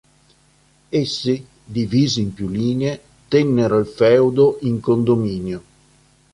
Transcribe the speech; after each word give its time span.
Essi, 0.89 1.45
divisi 1.63 2.21
in 2.21 2.33
più 2.33 2.47
linee, 2.47 2.99
tennero 3.27 3.77
il 3.77 3.85
feudo 3.85 4.57
in 4.61 4.79
condominio. 4.79 5.63